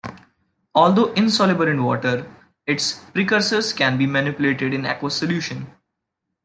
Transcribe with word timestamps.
Although 0.73 1.13
insoluble 1.13 1.67
in 1.67 1.83
water, 1.83 2.25
its 2.65 2.93
precursors 3.13 3.71
can 3.71 3.99
be 3.99 4.07
manipulated 4.07 4.73
in 4.73 4.83
aqueous 4.83 5.15
solution. 5.15 5.71